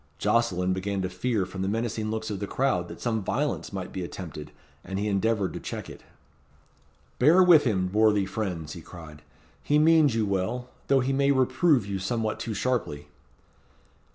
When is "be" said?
3.93-4.03